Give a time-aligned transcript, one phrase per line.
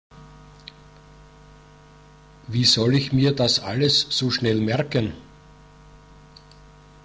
[2.47, 5.13] Wie soll ich mir das alles so schnell merken?